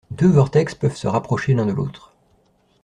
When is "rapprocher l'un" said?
1.07-1.67